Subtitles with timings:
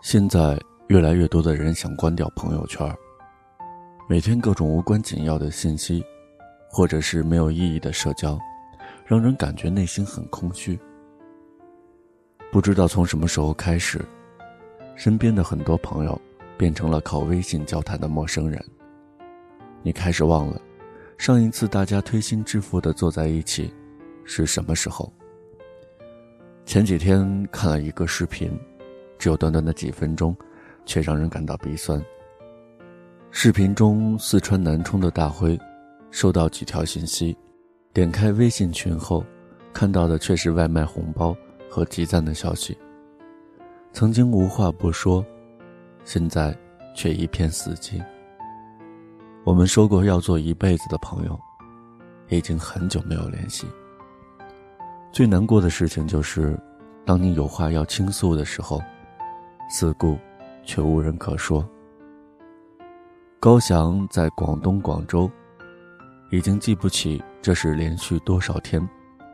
[0.00, 0.56] 现在
[0.86, 2.88] 越来越多的人想关掉朋友圈，
[4.08, 6.04] 每天各种无关紧要的信息，
[6.70, 8.38] 或者是没有意义的社交，
[9.04, 10.78] 让人感觉内心很空虚。
[12.52, 14.00] 不知道从什么时候开始，
[14.94, 16.18] 身边的很多朋友
[16.56, 18.64] 变成了靠微信交谈的陌生人。
[19.82, 20.62] 你开始忘了，
[21.18, 23.74] 上一次大家推心置腹的坐在一起，
[24.24, 25.12] 是什么时候？
[26.64, 28.56] 前几天看了一个视频。
[29.18, 30.36] 只有短短的几分钟，
[30.86, 32.02] 却让人感到鼻酸。
[33.30, 35.58] 视频中，四川南充的大辉
[36.10, 37.36] 收到几条信息，
[37.92, 39.24] 点开微信群后，
[39.72, 41.36] 看到的却是外卖红包
[41.68, 42.76] 和集赞的消息。
[43.92, 45.24] 曾经无话不说，
[46.04, 46.56] 现在
[46.94, 48.02] 却一片死寂。
[49.44, 51.38] 我们说过要做一辈子的朋友，
[52.28, 53.66] 已经很久没有联系。
[55.12, 56.58] 最难过的事情就是，
[57.04, 58.80] 当你有话要倾诉的时候。
[59.68, 60.18] 自顾，
[60.64, 61.68] 却无人可说。
[63.38, 65.30] 高翔在广东广州，
[66.30, 68.86] 已经记不起这是连续多少天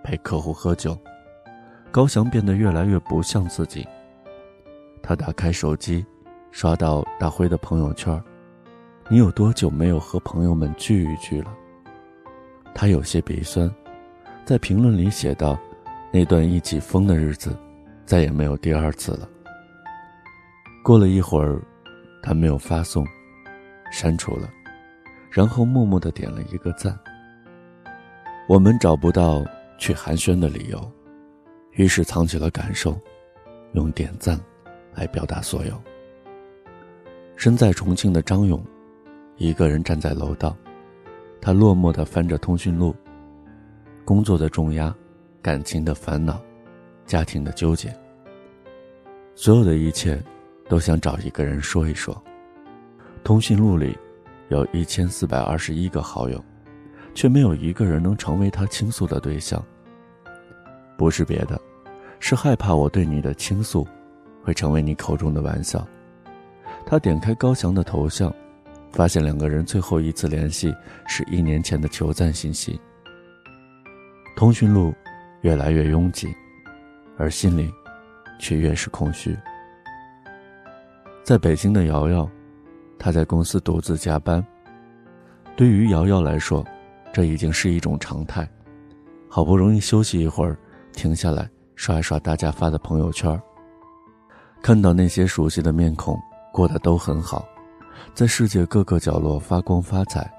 [0.03, 0.99] 陪客户喝酒。
[1.91, 3.87] 高翔变得越来越不像自己。
[5.01, 6.05] 他打开手机，
[6.51, 8.21] 刷到大辉的朋友圈
[9.09, 11.55] ：“你有多久没有和朋友们聚一聚了？”
[12.75, 13.73] 他有些鼻酸，
[14.45, 15.57] 在评论里写道
[16.13, 17.57] ：“那段一起疯的日子，
[18.05, 19.29] 再也没有第二次了。”
[20.85, 21.63] 过了一会儿，
[22.23, 23.07] 他没有发送，
[23.91, 24.53] 删除了，
[25.31, 26.95] 然后默默的点了一个赞。
[28.47, 29.43] 我们找不到
[29.79, 30.93] 去寒暄的理由，
[31.71, 33.01] 于是藏起了感受，
[33.73, 34.39] 用点赞
[34.93, 35.83] 来表达所有。
[37.35, 38.63] 身在重庆的张勇，
[39.39, 40.55] 一个人站在楼道，
[41.41, 42.95] 他落寞的翻着通讯录，
[44.05, 44.95] 工作的重压，
[45.41, 46.39] 感情的烦恼，
[47.07, 47.91] 家庭的纠结，
[49.35, 50.23] 所有的一切。
[50.69, 52.21] 都想找一个人说一说。
[53.23, 53.97] 通讯录里，
[54.49, 56.43] 有一千四百二十一个好友，
[57.15, 59.63] 却没有一个人能成为他倾诉的对象。
[60.97, 61.61] 不是别的，
[62.21, 63.87] 是害怕我对你的倾诉，
[64.43, 65.87] 会成为你口中的玩笑。
[66.87, 68.33] 他点开高翔的头像，
[68.93, 70.75] 发现两个人最后一次联系
[71.07, 72.79] 是一年前的求赞信息。
[74.37, 74.95] 通讯录
[75.41, 76.35] 越来越拥挤，
[77.17, 77.73] 而心里，
[78.39, 79.35] 却越是空虚。
[81.25, 82.29] 在北京的瑶瑶，
[82.99, 84.45] 她在公司独自加班。
[85.57, 86.63] 对于瑶瑶来说，
[87.15, 88.47] 这已经是一种常态。
[89.27, 90.55] 好不容易休息一会儿，
[90.93, 93.41] 停下来刷一刷大家发的朋友圈，
[94.63, 96.21] 看到那些熟悉的面孔
[96.53, 97.49] 过得都很好，
[98.13, 100.31] 在世界各个角落发光发财，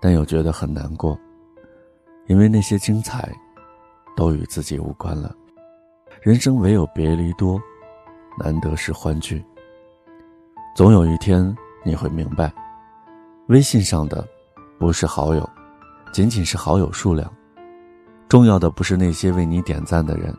[0.00, 1.18] 但又觉得很难过，
[2.28, 3.28] 因为那些精彩，
[4.14, 5.34] 都与自己无关了。
[6.22, 7.60] 人生唯有别离多，
[8.38, 9.44] 难得是欢聚。
[10.74, 12.52] 总有一天你会明白，
[13.46, 14.26] 微信上的
[14.76, 15.48] 不是好友，
[16.12, 17.32] 仅仅是好友数量。
[18.28, 20.36] 重要的不是那些为你点赞的人，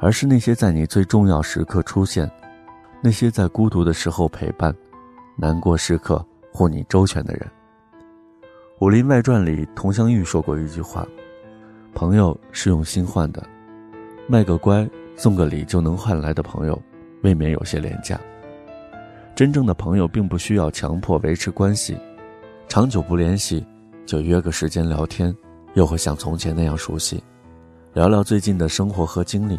[0.00, 2.30] 而是那些在你最重要时刻出现，
[3.02, 4.74] 那些在孤独的时候陪伴，
[5.36, 7.46] 难过时刻护你周全的人。
[8.78, 11.06] 《武林外传》里，佟湘玉说过一句话
[11.92, 13.46] ：“朋友是用心换的，
[14.26, 16.80] 卖个乖、送个礼就能换来的朋友，
[17.22, 18.18] 未免有些廉价。”
[19.40, 21.98] 真正的朋友并不需要强迫维持关系，
[22.68, 23.66] 长久不联系，
[24.04, 25.34] 就约个时间聊天，
[25.72, 27.24] 又会像从前那样熟悉，
[27.94, 29.58] 聊聊最近的生活和经历，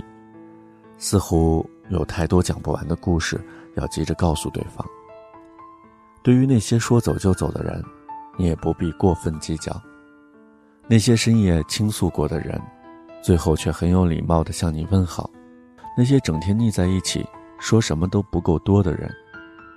[1.00, 3.42] 似乎有太多讲不完的故事
[3.74, 4.86] 要急着告诉对方。
[6.22, 7.84] 对于那些说走就走的人，
[8.38, 9.74] 你也不必过分计较；
[10.88, 12.62] 那些深夜倾诉过的人，
[13.19, 15.28] 最后却很有礼貌地向你问好；
[15.98, 17.25] 那些整天腻在一起
[17.58, 19.12] 说什么都不够多的人。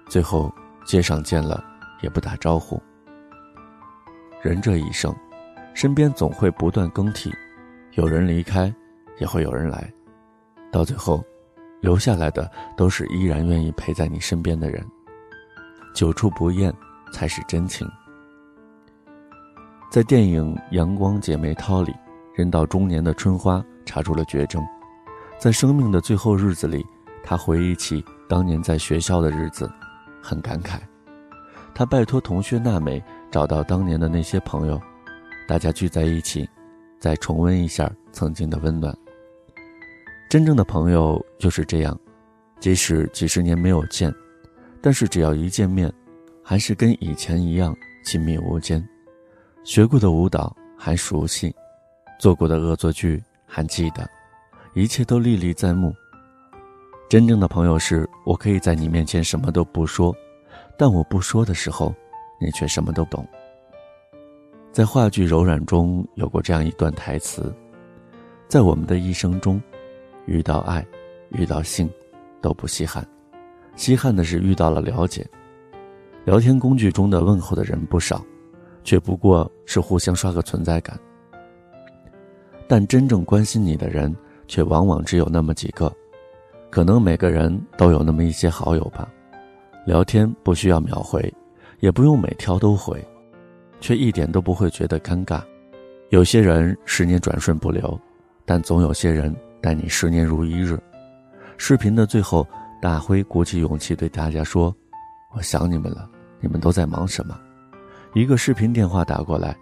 [0.09, 0.53] 最后，
[0.85, 1.65] 街上见了，
[2.03, 2.81] 也不打招呼。
[4.43, 5.15] 人这一生，
[5.75, 7.33] 身边总会不断更替，
[7.93, 8.73] 有人离开，
[9.19, 9.93] 也会有人来，
[10.71, 11.25] 到最后，
[11.81, 14.85] 留下来的都是依然愿意陪在你身边的人。
[15.95, 16.73] 久处不厌，
[17.13, 17.89] 才是真情。
[19.91, 21.95] 在电影《阳光姐妹淘》里，
[22.35, 24.63] 人到中年的春花查出了绝症，
[25.39, 26.85] 在生命的最后日子里，
[27.23, 29.71] 她回忆起当年在学校的日子。
[30.25, 30.79] 很感慨，
[31.75, 34.81] 他拜托同学娜美找到当年的那些朋友，
[35.47, 36.49] 大家聚在一起，
[36.99, 38.97] 再重温一下曾经的温暖。
[40.31, 41.97] 真正的朋友就是这样，
[42.59, 44.13] 即使几十年没有见，
[44.81, 45.93] 但是只要一见面，
[46.43, 48.83] 还是跟以前一样亲密无间。
[49.63, 51.55] 学过的舞蹈还熟悉，
[52.19, 54.09] 做过的恶作剧还记得，
[54.73, 55.95] 一切都历历在目。
[57.09, 60.15] 真正的朋友是我可以在你面前什么都不说，
[60.77, 61.95] 但我不说的时候，
[62.41, 63.27] 你却什么都懂。
[64.73, 67.55] 在话剧《柔软》中有过这样一段台词：
[68.49, 69.61] 在我们的一生中，
[70.27, 70.85] 遇到爱，
[71.31, 71.89] 遇到性，
[72.41, 73.07] 都不稀罕，
[73.77, 75.25] 稀罕的是遇到了了解。
[76.25, 78.25] 聊天工具中的问候的人不少，
[78.83, 80.99] 却不过是互相刷个存在感。
[82.67, 84.13] 但真正关心你的人，
[84.49, 85.95] 却往往只有那么几个。
[86.75, 89.09] 可能每个人都有那么一些好友吧，
[89.87, 91.33] 聊天不需要秒回，
[91.79, 93.01] 也不用每条都回，
[93.79, 95.41] 却一点都不会觉得尴尬。
[96.09, 97.97] 有些人十年转瞬不留，
[98.45, 100.77] 但总有些人待你十年如一日。
[101.59, 102.45] 视频的最后，
[102.83, 104.75] 大辉鼓起勇气对大家说
[105.33, 106.11] ：“我想你们了，
[106.41, 107.39] 你们都在忙什么？”
[108.15, 109.57] 一个视频电话打过来，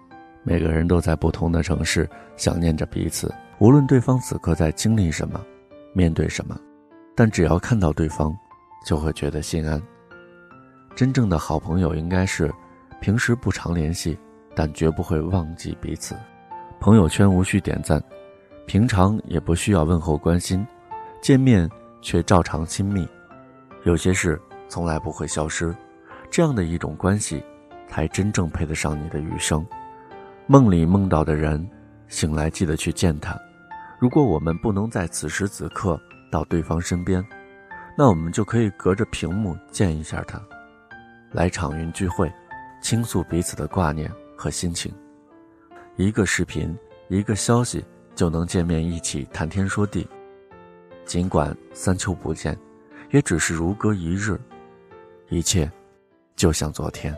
[0.44, 5.38] 每个人都在不同的城市想念着彼此，无论对方此刻在经历什么，
[5.92, 6.58] 面对什么。
[7.14, 8.36] 但只要看到对方，
[8.84, 9.80] 就会觉得心安。
[10.94, 12.52] 真正的好朋友应该是，
[13.00, 14.18] 平时不常联系，
[14.54, 16.14] 但绝不会忘记彼此。
[16.80, 18.02] 朋友圈无需点赞，
[18.66, 20.66] 平常也不需要问候关心，
[21.20, 21.68] 见面
[22.00, 23.08] 却照常亲密。
[23.84, 25.74] 有些事从来不会消失，
[26.30, 27.42] 这样的一种关系，
[27.88, 29.64] 才真正配得上你的余生。
[30.46, 31.66] 梦里梦到的人，
[32.08, 33.38] 醒来记得去见他。
[33.98, 35.98] 如果我们不能在此时此刻，
[36.32, 37.22] 到对方身边，
[37.96, 40.42] 那我们就可以隔着屏幕见一下他，
[41.30, 42.32] 来场云聚会，
[42.80, 44.90] 倾诉彼此的挂念和心情。
[45.96, 46.74] 一个视频，
[47.08, 47.84] 一个消息，
[48.14, 50.08] 就能见面一起谈天说地。
[51.04, 52.58] 尽管三秋不见，
[53.10, 54.40] 也只是如隔一日，
[55.28, 55.70] 一切，
[56.34, 57.14] 就像昨天。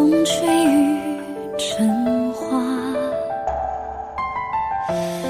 [0.00, 0.98] 风吹雨
[1.58, 2.58] 成花，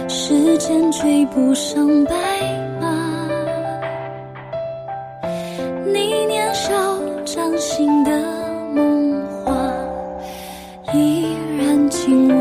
[0.09, 2.15] 时间追不上白
[2.81, 2.89] 马。
[5.93, 6.73] 你年少
[7.25, 8.13] 掌心的
[8.73, 9.53] 梦话，
[10.95, 11.27] 依
[11.59, 12.40] 然紧握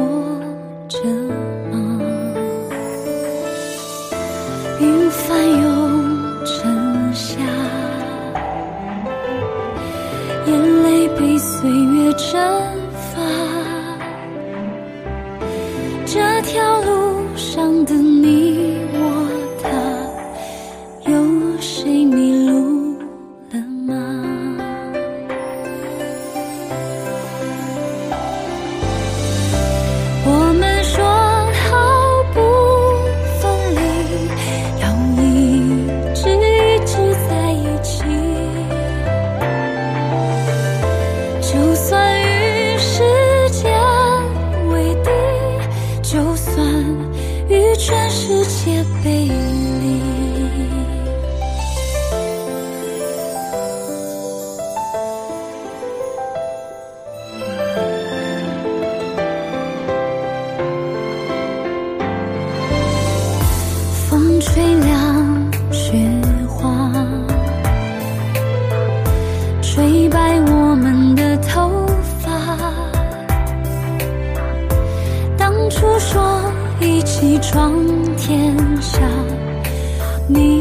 [80.31, 80.58] 你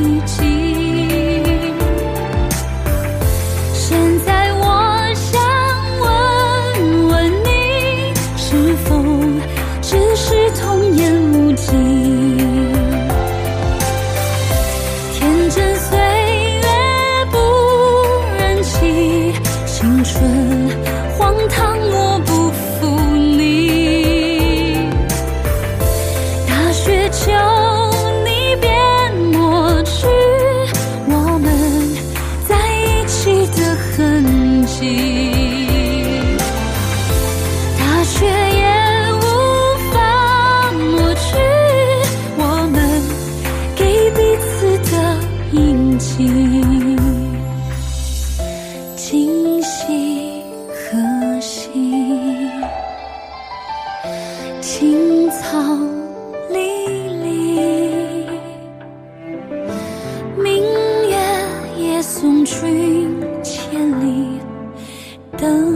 [0.00, 0.39] 一直在一起。
[62.20, 64.38] 送君千里，
[65.38, 65.69] 等